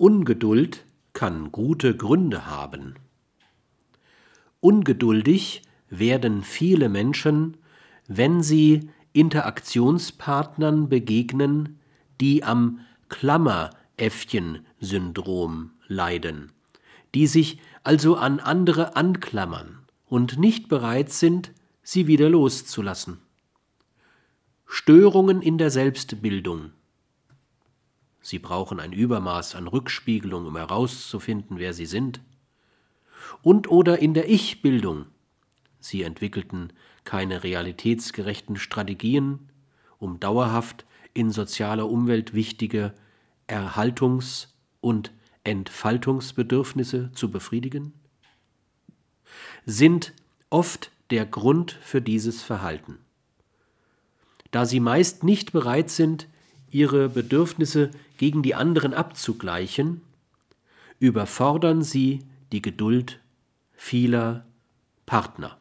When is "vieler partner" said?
63.74-65.56